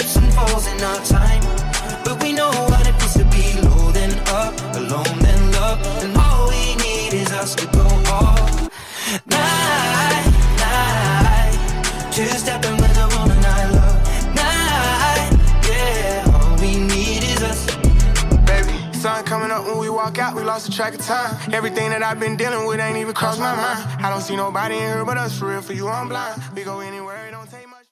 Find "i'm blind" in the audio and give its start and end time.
25.88-26.42